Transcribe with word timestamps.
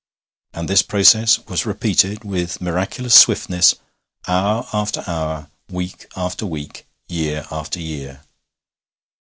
And 0.55 0.67
this 0.67 0.81
process 0.81 1.37
was 1.45 1.67
repeated, 1.67 2.23
with 2.23 2.59
miraculous 2.59 3.13
swiftness, 3.13 3.75
hour 4.27 4.65
after 4.73 5.03
hour, 5.05 5.51
week 5.69 6.07
after 6.15 6.43
week, 6.47 6.87
year 7.07 7.45
after 7.51 7.79
year. 7.79 8.23